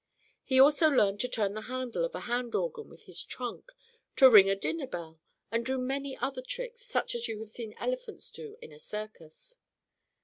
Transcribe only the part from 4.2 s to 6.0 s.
ring a dinner bell, and do